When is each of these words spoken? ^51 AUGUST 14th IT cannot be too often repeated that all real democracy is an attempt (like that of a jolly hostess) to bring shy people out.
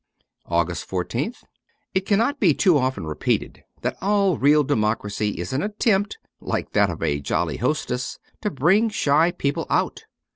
^51 0.47 0.51
AUGUST 0.55 0.89
14th 0.89 1.43
IT 1.93 2.05
cannot 2.07 2.39
be 2.39 2.55
too 2.55 2.75
often 2.75 3.05
repeated 3.05 3.63
that 3.83 3.95
all 4.01 4.35
real 4.35 4.63
democracy 4.63 5.29
is 5.39 5.53
an 5.53 5.61
attempt 5.61 6.17
(like 6.39 6.71
that 6.71 6.89
of 6.89 7.03
a 7.03 7.19
jolly 7.19 7.57
hostess) 7.57 8.17
to 8.41 8.49
bring 8.49 8.89
shy 8.89 9.29
people 9.29 9.67
out. 9.69 10.05